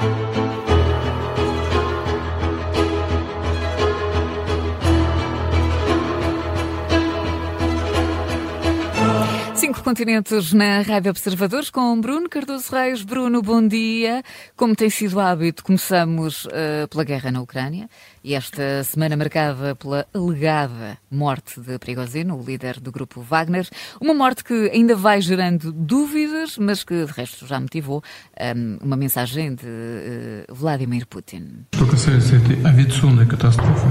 [0.00, 0.49] Cinco
[9.89, 13.01] continentes na Rádio Observadores com Bruno Cardoso Reis.
[13.01, 14.21] Bruno, bom dia.
[14.55, 17.89] Como tem sido hábito, começamos uh, pela guerra na Ucrânia
[18.23, 23.67] e esta semana marcada pela alegada morte de Prigozhin, o líder do grupo Wagner.
[23.99, 28.01] Uma morte que ainda vai gerando dúvidas, mas que de resto já motivou um,
[28.37, 31.65] ehm, uma mensagem de uh, Vladimir Putin.
[31.73, 33.87] Что касается этой авиационной катастрофы,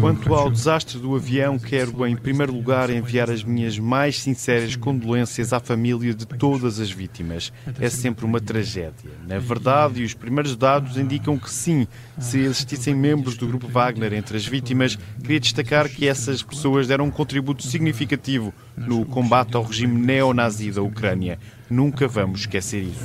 [0.00, 5.52] Quanto ao desastre do avião, quero em primeiro lugar enviar as minhas mais sinceras condolências
[5.52, 7.52] à família de todas as vítimas.
[7.80, 9.10] É sempre uma tragédia.
[9.26, 11.86] Na verdade, os primeiros dados indicam que sim,
[12.18, 17.06] se existissem membros do grupo Wagner entre as vítimas, queria destacar que essas pessoas deram
[17.06, 21.38] um contributo significativo no combate ao regime neonazi da Ucrânia.
[21.70, 23.04] Nunca vamos esquecer isso.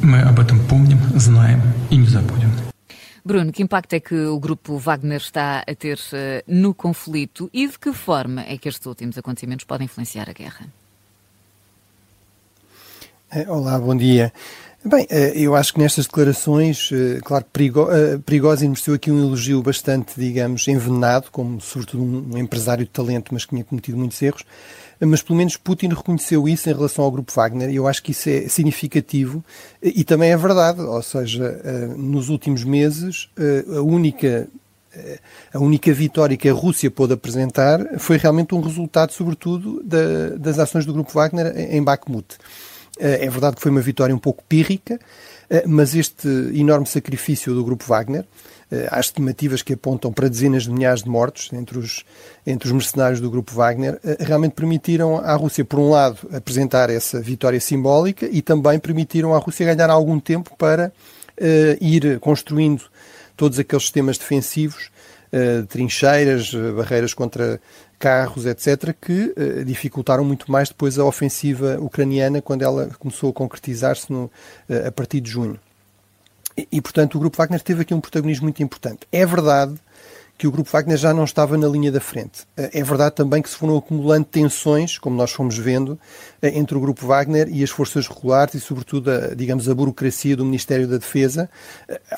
[0.00, 2.48] Мы об этом помним, знаем и не забудем.
[3.25, 7.65] Bruno, que impacto é que o grupo Wagner está a ter uh, no conflito e
[7.65, 10.67] de que forma é que estes últimos acontecimentos podem influenciar a guerra?
[13.31, 14.33] Eh, olá, bom dia.
[14.85, 16.89] Bem, eh, eu acho que nestas declarações,
[17.23, 17.45] claro,
[18.25, 23.45] Prigozhin mereceu aqui um elogio bastante, digamos, envenenado, como sobretudo um empresário de talento, mas
[23.45, 24.43] que tinha cometido muitos erros
[25.05, 28.11] mas pelo menos Putin reconheceu isso em relação ao grupo Wagner e eu acho que
[28.11, 29.43] isso é significativo
[29.81, 34.47] e também é verdade, ou seja, eh, nos últimos meses eh, a única
[34.95, 35.19] eh,
[35.53, 40.59] a única vitória que a Rússia pôde apresentar foi realmente um resultado, sobretudo, da, das
[40.59, 42.37] ações do grupo Wagner em Bakhmut.
[42.99, 44.99] É verdade que foi uma vitória um pouco pírrica,
[45.65, 48.23] mas este enorme sacrifício do grupo Wagner,
[48.73, 52.03] eh, há estimativas que apontam para dezenas de milhares de mortos entre os,
[52.45, 56.89] entre os mercenários do grupo Wagner, eh, realmente permitiram à Rússia, por um lado, apresentar
[56.89, 60.91] essa vitória simbólica e também permitiram à Rússia ganhar algum tempo para
[61.39, 62.83] uh, ir construindo
[63.37, 64.89] todos aqueles sistemas defensivos,
[65.31, 67.61] uh, trincheiras, barreiras contra
[68.03, 73.33] carros, etc., que uh, dificultaram muito mais depois a ofensiva ucraniana quando ela começou a
[73.33, 74.07] concretizar-se
[74.85, 75.57] a partir de junho.
[76.57, 79.07] E, e, portanto, o Grupo Wagner teve aqui um protagonismo muito importante.
[79.09, 79.75] É verdade
[80.37, 82.41] que o Grupo Wagner já não estava na linha da frente.
[82.57, 85.97] Eh, é verdade também que se foram acumulando tensões, como nós fomos vendo,
[86.41, 90.43] entre o Grupo Wagner e as forças regulares e, sobretudo, a, digamos, a burocracia do
[90.43, 91.49] Ministério da Defesa,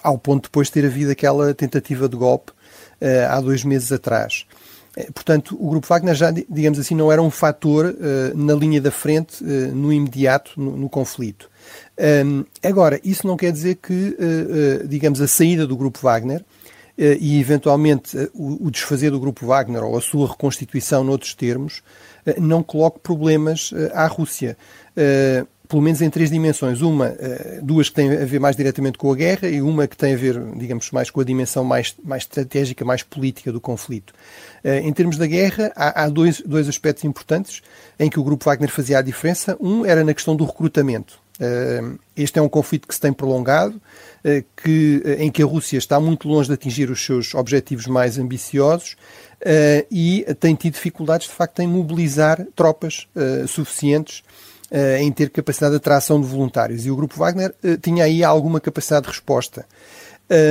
[0.02, 2.52] ao ponto de depois ter havido aquela tentativa de golpe
[3.30, 4.46] há dois meses atrás.
[5.14, 7.94] Portanto, o Grupo Wagner já, digamos assim, não era um fator
[8.34, 11.50] na linha da frente, no imediato, no, no conflito.
[11.98, 16.42] Um, agora, isso não quer dizer que, uh, uh, digamos, a saída do grupo Wagner
[16.42, 16.44] uh,
[16.98, 21.82] e, eventualmente, o, o, desfazer do grupo Wagner ou a sua reconstituição noutros termos
[22.40, 24.58] não coloque problemas à Rússia.
[25.68, 26.82] Pelo menos em três dimensões.
[26.82, 27.16] Uma,
[27.62, 30.18] duas que têm a ver mais diretamente com a guerra e uma que tem a
[30.18, 34.14] ver, digamos, mais com a dimensão mais, mais estratégica, mais política do conflito.
[34.64, 37.62] em termos da guerra, há, há dois, dois aspectos importantes
[38.00, 39.58] em que o grupo Wagner fazia a diferença.
[39.60, 41.20] Um era na questão do recrutamento.
[41.40, 41.82] Eh,
[42.16, 43.80] este é um conflito que se tem prolongado,
[44.24, 47.88] eh, que, eh, em que a Rússia está muito longe de atingir os seus objetivos
[47.88, 48.96] mais ambiciosos
[49.92, 53.06] e tem tido dificuldades, de facto, em mobilizar tropas
[53.48, 54.24] suficientes
[55.00, 56.86] em ter capacidade de atração de voluntários.
[56.86, 59.66] E o Grupo Wagner tinha aí alguma capacidade de resposta.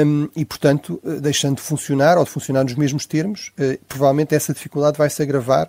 [0.07, 4.55] Um, e, portanto, deixando de funcionar ou de funcionar nos mesmos termos, uh, provavelmente essa
[4.55, 5.69] dificuldade vai se agravar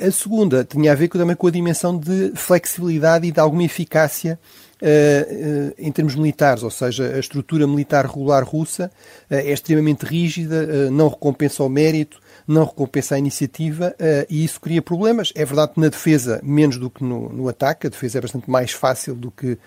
[0.00, 4.38] a segunda tinha a ver também com a dimensão de flexibilidade e de alguma eficácia
[4.80, 8.88] Uh, uh, em termos militares, ou seja, a estrutura militar regular russa
[9.28, 13.94] uh, é extremamente rígida, não recompensa o mérito, não recompensa a iniciativa
[14.28, 15.32] e isso cria problemas.
[15.34, 18.50] É verdade que na defesa, menos do que no, no ataque, a defesa é bastante
[18.50, 19.58] mais fácil do que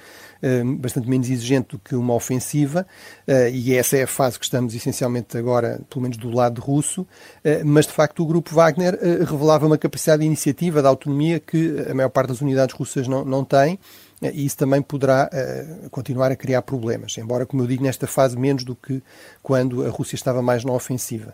[0.41, 2.87] eh, bastante menos exigente do que uma ofensiva,
[3.27, 7.05] eh, e essa é a fase que estamos essencialmente agora, pelo menos do lado russo,
[7.63, 11.93] mas de facto o grupo Wagner revelava uma capacidade de iniciativa, de autonomia que a
[11.93, 13.77] maior parte das unidades russas não, não tem,
[14.21, 18.37] e isso também poderá uh, continuar a criar problemas, embora, como eu digo, nesta fase
[18.37, 19.01] menos do que
[19.41, 21.33] quando a Rússia estava mais na ofensiva.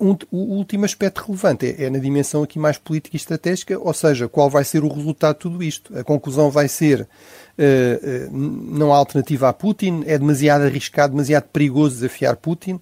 [0.00, 3.78] Uh, um, o último aspecto relevante é, é, na dimensão aqui mais política e estratégica,
[3.78, 5.98] ou seja, qual vai ser o resultado de tudo isto.
[5.98, 11.94] A conclusão vai ser uh, não há alternativa a Putin, é demasiado arriscado, demasiado perigoso
[11.94, 12.78] desafiar Putin,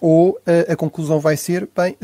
[0.00, 0.38] ou
[0.68, 1.96] a conclusão vai ser, bem,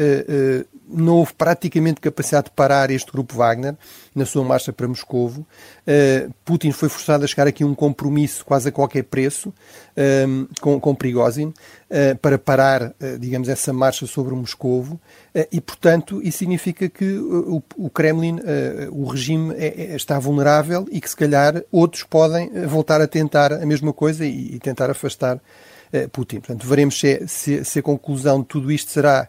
[0.88, 3.75] não houve praticamente capacidade de parar este grupo Wagner
[4.15, 5.47] na sua marcha para Moscovo.
[5.87, 10.49] Uh, Putin foi forçado a chegar aqui a um compromisso quase a qualquer preço uh,
[10.61, 15.00] com, com Prigozhin uh, para parar, digamos, essa marcha sobre Moscovo
[15.50, 18.41] e, portanto, isso significa que o, o Kremlin,
[18.91, 23.53] o regime é, é, está vulnerável e que, se calhar, outros podem voltar a tentar
[23.53, 25.41] a mesma coisa e, e tentar afastar
[26.12, 26.41] Putin.
[26.41, 29.29] Portanto, veremos se, se, se a conclusão de tudo isto será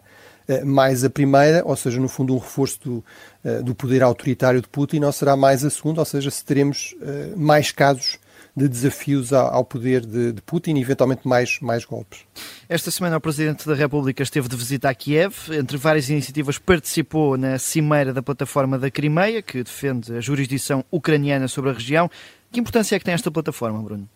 [0.64, 3.04] mais a primeira, ou seja, no fundo um reforço do,
[3.44, 6.94] eh, do poder autoritário de Putin, ou será mais a segunda, ou seja, se teremos
[7.02, 8.18] eh, mais casos
[8.56, 12.20] de desafios ao poder de, de, Putin e eventualmente mais, mais golpes.
[12.68, 15.34] Esta semana o Presidente da República esteve de visita a Kiev.
[15.52, 21.46] Entre várias iniciativas participou na cimeira da plataforma da Crimeia, que defende a jurisdição ucraniana
[21.46, 22.10] sobre a região.
[22.50, 24.08] Que importância é que tem esta plataforma, Bruno?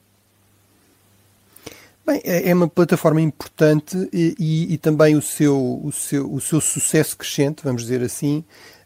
[2.04, 6.40] Bem, é, é uma plataforma importante e, e, e, também o seu, o, seu, o
[6.40, 8.44] seu sucesso crescente, vamos dizer assim,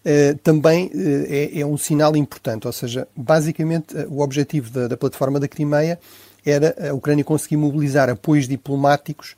[0.08, 2.64] eh, também eh, é, é, um sinal importante.
[2.64, 5.98] Ou seja, basicamente, eh, o objetivo da, da, plataforma da Crimeia
[6.44, 9.34] era a Ucrânia conseguir mobilizar apoios diplomáticos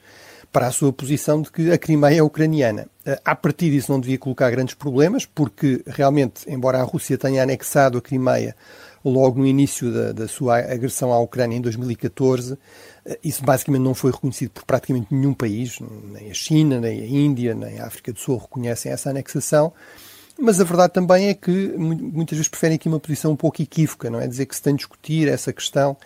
[0.52, 2.86] para a sua posição de que a Crimeia é ucraniana.
[3.24, 7.96] A partir disso não devia colocar grandes problemas, porque realmente, embora a Rússia tenha anexado
[7.96, 8.54] a Crimeia
[9.04, 12.58] logo no início da, da sua agressão à Ucrânia em 2014,
[13.22, 15.78] isso basicamente não foi reconhecido por praticamente nenhum país,
[16.12, 19.72] nem a China, nem a Índia, nem a África do Sul reconhecem essa anexação.
[20.40, 24.08] Mas a verdade também é que muitas vezes preferem aqui uma posição um pouco equívoca,
[24.08, 24.26] não é?
[24.28, 25.96] Dizer que se tem de discutir essa questão.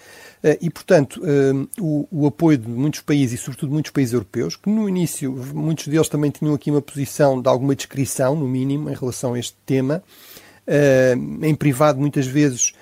[0.42, 4.70] Eh, e, portanto, eh, o, apoio de muitos países, e sobretudo muitos países europeus, que
[4.70, 8.94] no início muitos deles também tinham aqui uma posição de alguma descrição, no mínimo, em
[8.94, 10.02] relação a este tema,
[10.66, 12.72] eh, em privado, muitas vezes,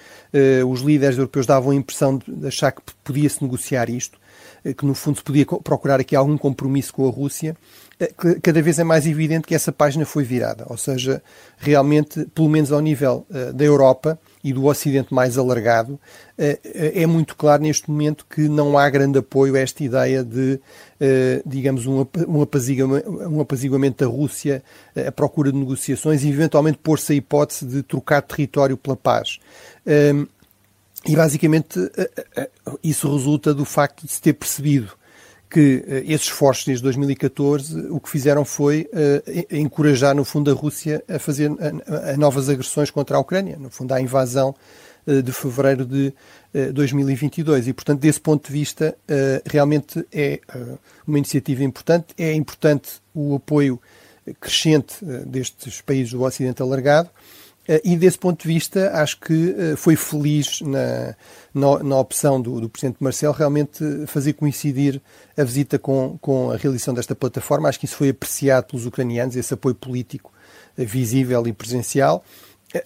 [0.68, 4.18] os líderes europeus davam a impressão de achar que podia-se negociar isto,
[4.64, 7.56] uh, que no fundo se podia procurar aqui algum compromisso com a Rússia.
[8.00, 11.22] Uh, cada vez é mais evidente que essa página foi virada, ou seja,
[11.58, 16.00] realmente, pelo menos ao nível da Europa, e do Ocidente mais alargado,
[16.38, 20.58] é muito claro neste momento que não há grande apoio a esta ideia de,
[21.44, 22.00] digamos, um
[23.40, 24.62] apaziguamento da Rússia,
[25.06, 29.38] a procura de negociações e eventualmente pôr-se a hipótese de trocar território pela paz.
[29.86, 31.78] E basicamente
[32.82, 34.92] isso resulta do facto de se ter percebido
[35.50, 41.02] que esses esforços desde 2014 o que fizeram foi uh, encorajar, no fundo, a Rússia
[41.08, 44.54] a fazer a, a novas agressões contra a Ucrânia, no fundo, à invasão
[45.06, 46.14] uh, de fevereiro de
[46.54, 47.66] uh, 2022.
[47.66, 48.96] E, portanto, desse ponto de vista,
[49.44, 50.40] realmente é
[51.04, 52.14] uma iniciativa importante.
[52.16, 53.80] É importante o apoio
[54.40, 57.10] crescente destes países do Ocidente alargado.
[57.70, 61.14] Eh, e desse ponto de vista, acho que eh, foi feliz na,
[61.54, 65.00] na, na opção do, do, Presidente Marcelo realmente fazer coincidir
[65.38, 67.68] a visita com, com a realização desta plataforma.
[67.68, 70.32] Acho que isso foi apreciado pelos ucranianos, esse apoio político
[70.76, 72.24] eh, visível e presencial.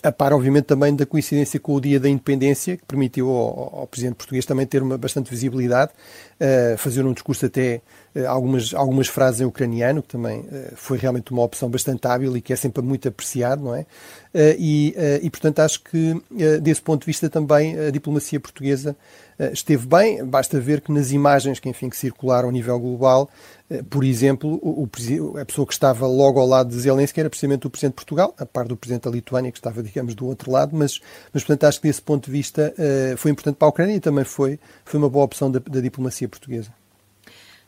[0.02, 3.86] A par, obviamente, também da coincidência com o Dia da Independência, que permitiu ao, ao
[3.86, 5.92] Presidente português também ter uma bastante visibilidade,
[6.40, 7.82] uh, fazer um discurso até
[8.16, 12.34] uh, algumas, algumas frases em ucraniano, que também uh, foi realmente uma opção bastante hábil
[12.34, 13.84] e que é sempre muito apreciado, não é?
[14.58, 16.20] e, e, portanto, acho que,
[16.60, 18.96] desse ponto de vista, também a diplomacia portuguesa
[19.52, 20.24] esteve bem.
[20.24, 23.28] Basta ver que nas imagens que, enfim, que circularam a nível global,
[23.70, 27.30] eh, por exemplo, o, o, a pessoa que estava logo ao lado de Zelensky era
[27.30, 30.26] precisamente o Presidente de Portugal, a par do Presidente da Lituânia, que estava, digamos, do
[30.26, 31.00] outro lado, mas,
[31.32, 34.00] mas portanto, acho que desse ponto de vista uh, foi importante para a Ucrânia e
[34.00, 36.70] também foi, foi uma boa opção da, da diplomacia portuguesa.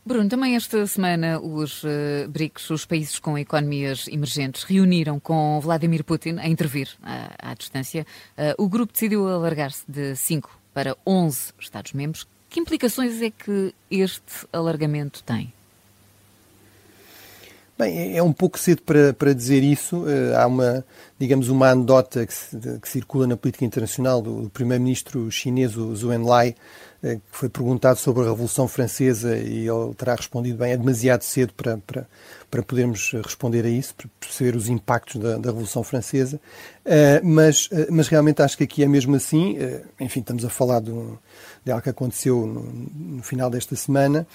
[0.05, 6.05] Bruno, também esta semana os uh, BRICS, os países com economias emergentes, reuniram com Vladimir
[6.05, 8.07] Putin a intervir à, à distância.
[8.39, 12.29] Uh, o grupo decidiu alargar-se de 5 para 11 Estados-membros.
[12.51, 15.51] Que implicações é que este alargamento tem?
[17.79, 19.99] Bem, é, é um pouco cedo para, para dizer isso.
[19.99, 20.83] Uh, há uma,
[21.19, 22.35] digamos, uma anedota que,
[22.81, 26.55] que circula na política internacional do, do primeiro-ministro chinês, o Zhou Enlai,
[27.03, 31.21] uh, que foi perguntado sobre a Revolução Francesa e ele terá respondido bem, é demasiado
[31.21, 32.09] cedo para, para,
[32.51, 36.41] para podermos responder a isso, para perceber os impactos da, da Revolução Francesa,
[36.87, 39.59] uh, mas, mas realmente acho que aqui é mesmo assim,
[40.01, 41.19] enfim, estamos a falar de, um,
[41.63, 42.63] de algo que aconteceu no,
[43.17, 44.27] no final desta semana,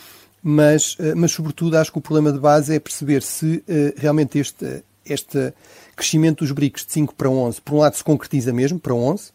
[0.44, 4.40] mas, eh, mas sobretudo acho que o problema de base é perceber se uh, realmente
[4.40, 5.54] este, este
[5.96, 9.30] crescimento dos BRICS de 5 para 11, por um lado se concretiza mesmo para 11,
[9.30, 9.32] uh,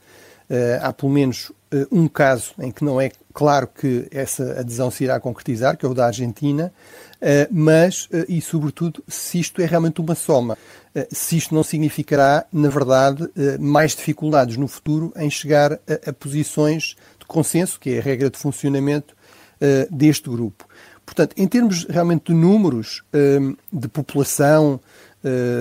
[0.83, 1.53] há pelo menos
[1.91, 5.89] um caso em que não é claro que essa adesão se irá concretizar, que é
[5.89, 6.73] o da Argentina,
[7.51, 10.57] mas, e sobretudo, se isto é realmente uma soma,
[11.11, 16.95] se isto não significará, na verdade, mais dificuldades no futuro em chegar a, a posições
[17.19, 19.15] de consenso, que é a regra de funcionamento
[19.91, 20.66] deste grupo.
[21.07, 24.81] Portanto, em termos realmente de números hum, de população,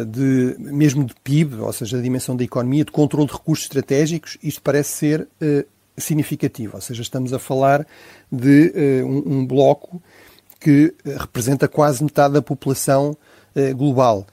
[0.08, 4.38] de, mesmo de PIB, ou seja, a dimensão da economia, de controle de recursos estratégicos,
[4.44, 5.28] isto parece ser
[5.98, 6.76] significativo.
[6.76, 7.88] Ou seja, estamos a falar
[8.32, 10.00] de um bloco
[10.60, 13.18] que representa quase metade da população
[13.76, 14.28] global.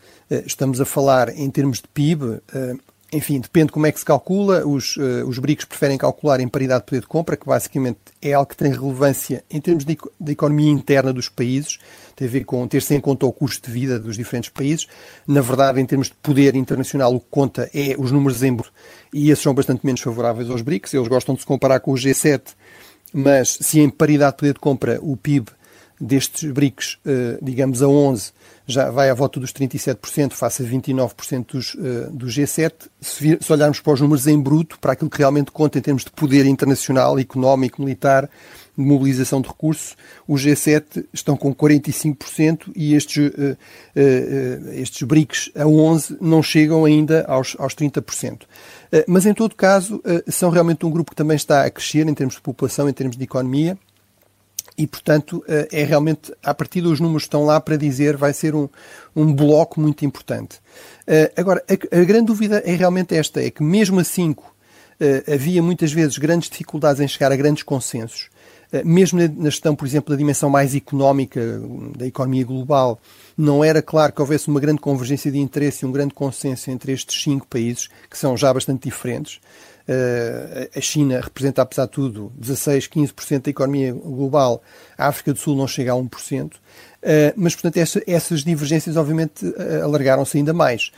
[0.44, 2.40] Estamos a falar, em termos de PIB,
[3.12, 4.66] enfim, depende como é que se calcula.
[4.66, 8.32] Os, uh, os BRICS preferem calcular em paridade de poder de compra, que basicamente é
[8.32, 11.78] algo que tem relevância em termos de, de economia interna dos países,
[12.16, 14.86] tem a ver com ter-se em conta o custo de vida dos diferentes países.
[15.26, 18.56] Na verdade, em termos de poder internacional, o que conta é os números em
[19.12, 20.94] e esses são bastante menos favoráveis aos BRICS.
[20.94, 22.40] Eles gostam de se comparar com o G7,
[23.12, 25.50] mas se em paridade de poder de compra o PIB
[26.02, 28.32] destes BRICS, uh, digamos, a 11
[28.66, 32.72] já vai à volta dos 37%, face a 29% dos, uh, do G7.
[33.00, 36.10] Se, olharmos para os números em bruto, para aquilo que realmente conta em termos de
[36.10, 38.28] poder internacional, económico, militar,
[38.76, 43.56] de mobilização de recursos, os G7 estão com 45% e estes, uh,
[44.72, 48.42] estes BRICS a 11 não chegam ainda aos, aos 30%.
[49.06, 52.36] mas, em todo caso, são realmente um grupo que também está a crescer em termos
[52.36, 53.76] de população, em termos de economia,
[54.76, 58.32] e, portanto, eh, é realmente, a partir dos números que estão lá para dizer, vai
[58.32, 58.68] ser um,
[59.14, 60.60] um bloco muito importante.
[61.06, 64.34] Eh, agora, a, a grande dúvida é realmente esta, é que mesmo assim
[65.26, 68.30] havia muitas vezes grandes dificuldades em chegar a grandes consensos,
[68.84, 71.40] mesmo na gestão, por exemplo, da dimensão mais económica
[71.98, 73.00] da economia global,
[73.36, 76.92] não era claro que houvesse uma grande convergência de interesse e um grande consenso entre
[76.92, 79.40] estes cinco países, que são já bastante diferentes.
[79.88, 84.62] Uh, a China representa, apesar de tudo, 16, 15% da economia global,
[84.96, 86.58] a África do Sul não chega a 1%, uh,
[87.02, 90.92] eh, mas, portanto, essa, essas divergências, obviamente, uh, alargaram-se ainda mais.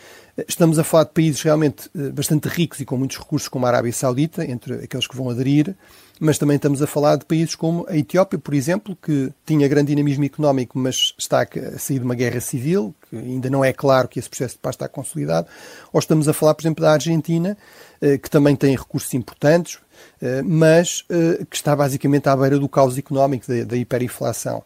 [0.49, 3.93] Estamos a falar de países realmente bastante ricos e com muitos recursos, como a Arábia
[3.93, 5.77] Saudita, entre aqueles que vão aderir,
[6.21, 9.89] mas também estamos a falar de países como a Etiópia, por exemplo, que tinha grande
[9.89, 14.09] dinamismo económico, mas está a sair de uma guerra civil, que ainda não é claro
[14.09, 15.49] que esse processo de paz está consolidado,
[15.93, 17.57] ou estamos a falar, por exemplo, da Argentina,
[18.01, 19.79] eh, que também tem recursos importantes,
[20.23, 24.63] eh, mas eh, que está basicamente à beira do caos económico, da, hiperinflação.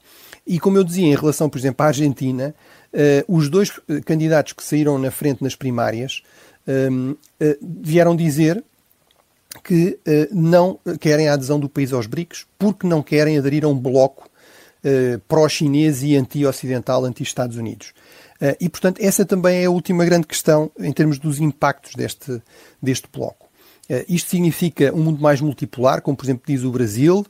[0.46, 2.54] E como eu dizia, em relação, por exemplo, à Argentina,
[3.26, 3.72] os dois
[4.04, 6.22] candidatos que saíram na frente nas primárias
[7.82, 8.62] vieram dizer
[9.64, 9.98] que
[10.30, 14.28] não querem a adesão do país aos BRICS porque não querem aderir a um bloco
[15.26, 17.92] pró-chinês e anti-ocidental, anti-Estados Unidos.
[18.60, 22.40] E, portanto, essa também é a última grande questão em termos dos impactos deste,
[22.80, 23.48] deste bloco.
[24.08, 27.26] Isto significa um mundo mais multipolar, como, por exemplo, diz o Brasil,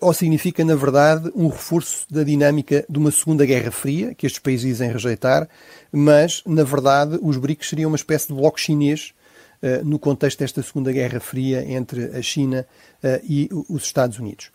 [0.00, 4.40] ou significa, na verdade, um reforço da dinâmica de uma Segunda Guerra Fria, que estes
[4.40, 5.48] países dizem rejeitar,
[5.90, 9.12] mas, na verdade, os BRICS seriam uma espécie de bloco chinês
[9.84, 12.66] no contexto desta Segunda Guerra Fria entre a China
[13.24, 14.50] e os Estados Unidos.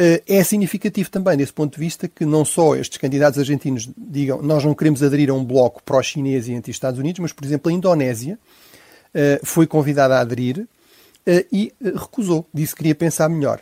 [0.00, 4.40] Eh, é significativo também, desse ponto de vista, que não só estes candidatos argentinos digam
[4.40, 7.74] nós não queremos aderir a um bloco pró-chinês e anti-Estados Unidos, mas, por exemplo, a
[7.74, 8.38] Indonésia
[9.12, 10.68] eh, foi convidada a aderir
[11.26, 13.60] eh, e recusou, disse que queria pensar melhor.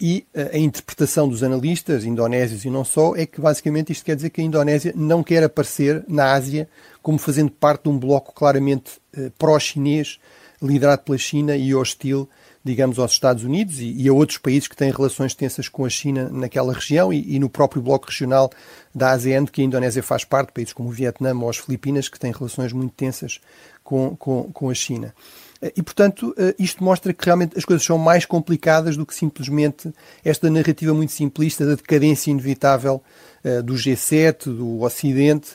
[0.00, 4.30] E a interpretação dos analistas indonésios e não só é que basicamente isto quer dizer
[4.30, 6.68] que a Indonésia não quer aparecer na Ásia
[7.02, 8.92] como fazendo parte de um bloco claramente
[9.38, 10.18] pró-chinês,
[10.62, 12.28] liderado pela China e hostil
[12.64, 15.88] digamos, aos Estados Unidos e, e, a outros países que têm relações tensas com a
[15.88, 18.50] China naquela região e, e, no próprio bloco regional
[18.94, 22.18] da ASEAN, que a Indonésia faz parte, países como o Vietnã ou as Filipinas, que
[22.18, 23.40] têm relações muito tensas
[23.82, 25.14] com, com, com a China.
[25.62, 29.14] Eh, e, portanto, eh, isto mostra que realmente as coisas são mais complicadas do que
[29.14, 29.92] simplesmente
[30.24, 33.02] esta narrativa muito simplista da decadência inevitável
[33.44, 35.50] eh, do G7, do Ocidente,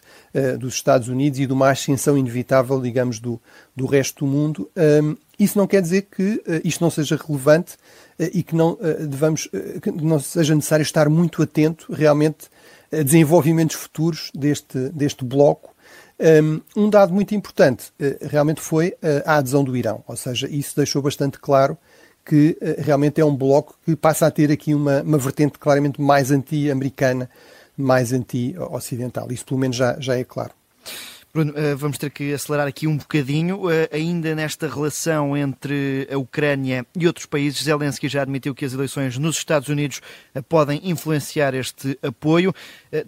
[0.60, 3.40] dos Estados Unidos e de uma ascensão inevitável, digamos, do,
[3.74, 4.70] do resto do mundo.
[5.40, 7.78] Isso não quer dizer que isto não seja relevante
[8.20, 9.48] e que não, devamos,
[9.82, 12.50] que não seja necessário estar muito atento realmente
[12.92, 15.74] a desenvolvimentos futuros deste, deste bloco.
[16.18, 17.92] Um, um dado muito importante
[18.22, 18.96] realmente foi
[19.26, 21.78] a adesão do Irão, ou seja, isso deixou bastante claro
[22.26, 26.32] que realmente é um bloco que passa a ter aqui uma, uma vertente claramente mais
[26.32, 27.30] anti-americana,
[27.78, 29.32] mais anti-ocidental.
[29.32, 30.52] Isso pelo menos já, já é claro.
[31.36, 33.70] Bruno, eh, vamos ter que acelerar aqui um bocadinho.
[33.70, 38.72] Eh, ainda nesta relação entre a Ucrânia e outros países, Zelensky já admitiu que as
[38.72, 40.00] eleições nos Estados Unidos
[40.34, 42.56] eh, podem influenciar este apoio.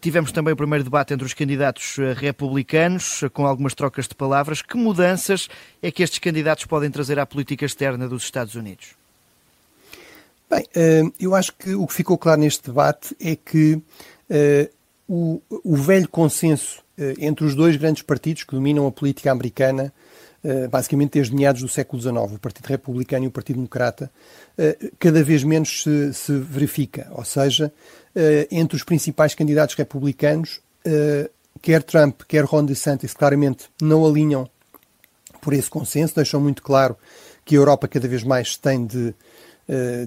[0.02, 4.62] Tivemos também o primeiro debate entre os candidatos republicanos, com algumas trocas de palavras.
[4.62, 5.48] Que mudanças
[5.82, 8.88] é que estes candidatos podem trazer à política externa dos Estados Unidos?
[10.50, 10.66] Bem,
[11.18, 13.82] eu acho que o que ficou claro neste debate é que
[15.08, 15.42] o,
[15.78, 16.86] velho consenso
[17.20, 19.94] entre os dois grandes partidos que dominam a política americana,
[20.44, 24.10] eh, basicamente desde meados do século XIX, o Partido Republicano e o Partido Democrata,
[24.58, 27.08] eh, cada vez menos se, se verifica.
[27.12, 27.72] Ou seja,
[28.50, 30.60] entre os principais candidatos republicanos,
[31.62, 34.50] quer Trump, quer Ron DeSantis, claramente não alinham
[35.40, 36.98] por esse consenso, deixam muito claro
[37.46, 39.14] que a Europa cada vez mais tem de,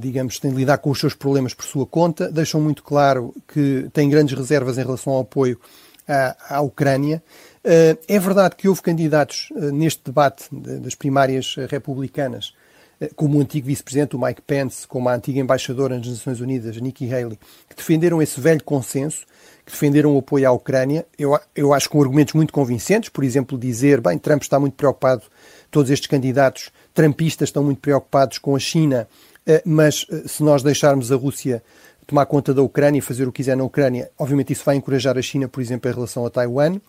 [0.00, 3.88] digamos, tem de lidar com os seus problemas por sua conta, deixam muito claro que
[3.92, 5.60] têm grandes reservas em relação ao apoio
[6.10, 7.22] à, à Ucrânia.
[7.64, 12.54] Uh, é verdade que houve candidatos uh, neste debate de, das primárias republicanas
[13.16, 17.12] como o antigo vice-presidente, o Mike Pence, como a antiga embaixadora nas Nações Unidas, Nikki
[17.12, 17.38] Haley,
[17.68, 19.24] que defenderam esse velho consenso,
[19.64, 23.56] que defenderam o apoio à Ucrânia, eu, eu acho com argumentos muito convincentes, por exemplo,
[23.58, 25.22] dizer, bem, Trump está muito preocupado,
[25.70, 29.08] todos estes candidatos trumpistas estão muito preocupados com a China,
[29.46, 31.62] eh, mas eh, se nós deixarmos a Rússia
[32.10, 35.16] tomar conta da Ucrânia e fazer o que quiser na Ucrânia, obviamente isso vai encorajar
[35.16, 36.80] a China, por exemplo, em relação a Taiwan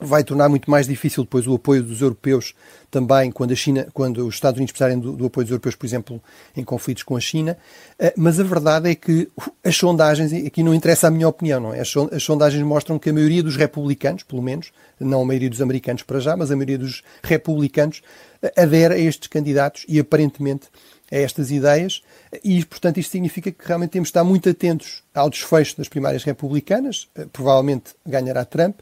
[0.00, 2.54] vai tornar muito mais difícil depois o apoio dos europeus
[2.90, 5.86] também quando a China, quando os Estados Unidos precisarem do, do apoio dos europeus, por
[5.86, 6.20] exemplo,
[6.56, 7.56] em conflitos com a China.
[7.98, 9.28] Uh, mas a verdade é que
[9.64, 11.80] as sondagens, aqui não interessa a minha opinião, não é?
[11.80, 11.92] As,
[12.22, 16.18] sondagens mostram que a maioria dos republicanos, pelo menos, não a maioria dos americanos para
[16.18, 18.02] já, mas a maioria dos republicanos
[18.42, 20.68] uh, adere a estes candidatos e aparentemente
[21.12, 22.02] a estas ideias
[22.44, 26.22] e, portanto, isto significa que realmente temos de estar muito atentos ao desfecho das primárias
[26.24, 28.80] republicanas, uh, provavelmente ganhará Trump,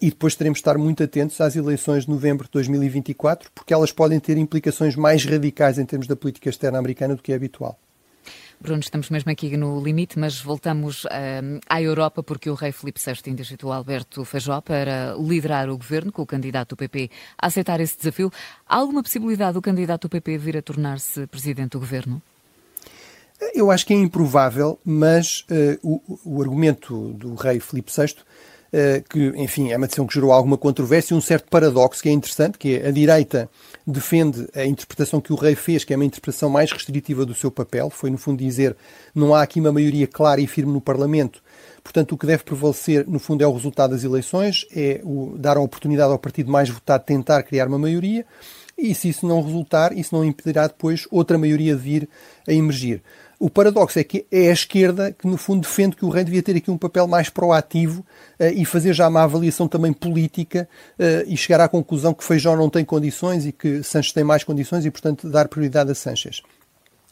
[0.00, 3.92] e depois teremos de estar muito atentos às eleições de novembro de 2024, porque elas
[3.92, 7.78] podem ter implicações mais radicais em termos da política externa americana do que é habitual.
[8.62, 11.08] Bruno, estamos mesmo aqui no limite, mas voltamos uh,
[11.66, 16.20] à Europa porque o rei Filipe VI indigitou Alberto Feijó para liderar o governo, com
[16.20, 18.30] o candidato do PP a aceitar esse desafio.
[18.68, 22.20] Há alguma possibilidade do candidato do PP vir a tornar-se presidente do governo?
[23.54, 28.22] Eu acho que é improvável, mas uh, o, o, argumento do rei Filipe VI eh,
[29.08, 32.12] que, enfim, é uma decisão que gerou alguma controvérsia e um certo paradoxo que é
[32.12, 33.50] interessante, que é a direita
[33.86, 37.50] defende a interpretação que o rei fez, que é uma interpretação mais restritiva do seu
[37.50, 38.76] papel, foi no fundo dizer
[39.14, 41.42] não há aqui uma maioria clara e firme no Parlamento,
[41.82, 45.56] portanto o que deve prevalecer no fundo é o resultado das eleições, é o, dar
[45.56, 48.24] a oportunidade ao partido mais votado tentar criar uma maioria,
[48.78, 52.08] e se isso não resultar, isso não impedirá depois outra maioria de vir
[52.48, 53.02] a emergir.
[53.42, 56.42] O paradoxo é que é a esquerda que, no fundo, defende que o rei devia
[56.42, 58.04] ter aqui um papel mais proativo
[58.38, 60.68] uh, e fazer já uma avaliação também política
[60.98, 64.44] uh, e chegar à conclusão que Feijó não tem condições e que Sanches tem mais
[64.44, 66.42] condições e, portanto, dar prioridade a Sanches.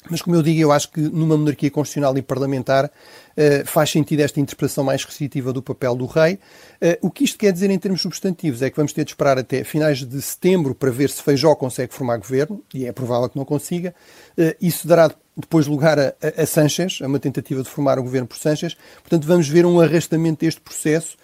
[0.09, 4.21] Mas, como eu digo, eu acho que numa monarquia constitucional e parlamentar uh, faz sentido
[4.21, 6.35] esta interpretação mais restritiva do papel do rei.
[6.35, 9.39] Uh, o que isto quer dizer em termos substantivos é que vamos ter de esperar
[9.39, 13.37] até finais de setembro para ver se Feijó consegue formar governo, e é provável que
[13.37, 13.95] não consiga.
[14.39, 18.27] Uh, isso dará depois lugar a, a, Sanchez, a uma tentativa de formar o governo
[18.27, 18.77] por Sanchez.
[19.03, 21.17] Portanto, vamos ver um arrastamento deste processo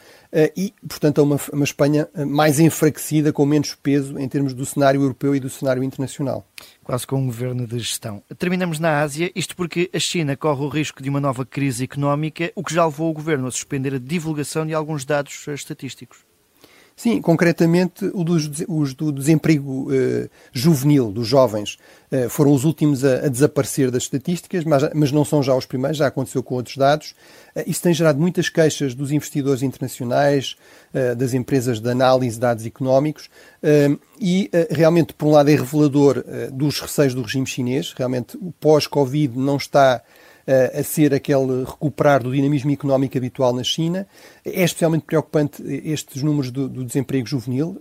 [0.57, 4.67] e, portanto, a uma, uma Espanha eh, mais enfraquecida, com menos peso em termos do
[4.67, 6.45] cenário europeu e do cenário internacional.
[6.83, 8.21] Quase com um governo de gestão.
[8.37, 12.51] Terminamos na Ásia, isto porque a China corre o risco de uma nova crise económica,
[12.57, 16.19] o que já levou o governo a suspender a divulgação de alguns dados eh, estatísticos.
[16.97, 21.77] Sim, concretamente os do desemprego uh, juvenil, dos jovens,
[22.11, 25.67] uh, foram os últimos a, a, desaparecer das estatísticas, mas, mas não são já os
[25.67, 27.13] primeiros, já aconteceu com outros dados.
[27.57, 30.57] Uh, isso tem gerado muitas queixas dos investidores internacionais,
[31.17, 33.29] das empresas de análise de dados económicos,
[34.21, 37.93] e realmente, por um lado, é revelador dos receios do regime chinês.
[37.97, 40.01] Realmente, o pós-Covid não está
[40.47, 44.07] a ser aquele recuperar do dinamismo económico habitual na China.
[44.45, 47.79] É especialmente preocupante estes números do, do desemprego juvenil,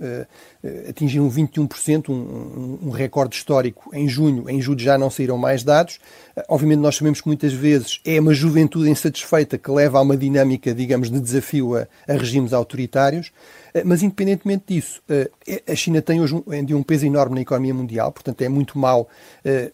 [0.87, 4.49] atingiram 21%, um, um, recorde histórico em junho.
[4.49, 5.99] Em julho já não saíram mais dados.
[6.47, 10.73] Obviamente, nós sabemos que muitas vezes é uma juventude insatisfeita que leva a uma dinâmica,
[10.73, 13.31] digamos, de desafio a, a regimes autoritários.
[13.85, 15.01] Mas, independentemente disso,
[15.67, 16.43] a China tem hoje um,
[16.77, 19.07] um peso enorme na economia mundial, portanto, é muito mau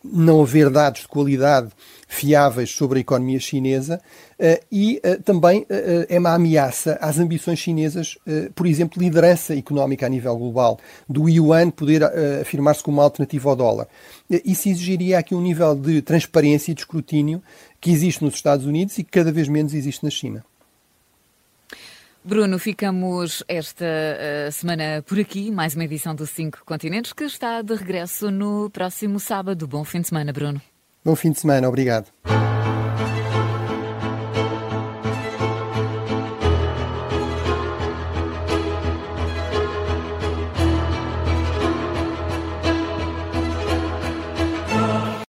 [0.03, 1.69] não haver dados de qualidade
[2.07, 4.01] fiáveis sobre a economia chinesa
[4.71, 5.65] e também
[6.07, 8.17] é uma ameaça às ambições chinesas,
[8.55, 12.03] por exemplo, liderança económica a nível global, do yuan poder
[12.41, 13.87] afirmar-se como uma alternativa ao dólar.
[14.29, 17.43] Isso exigiria aqui um nível de transparência e de escrutínio
[17.81, 20.43] que existe nos Estados Unidos e que cada vez menos existe na China.
[22.23, 27.61] Bruno, ficamos esta uh, semana por aqui, mais uma edição dos Cinco Continentes, que está
[27.61, 29.67] de regresso no próximo sábado.
[29.67, 30.61] Bom fim de semana, Bruno.
[31.03, 32.07] Bom fim de semana, obrigado.